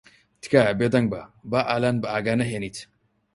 تکایە 0.41 0.73
بێدەنگ 0.79 1.07
بە 1.13 1.21
با 1.51 1.59
ئالان 1.69 1.95
بە 2.01 2.07
ئاگا 2.13 2.33
نەھێنیت. 2.41 2.77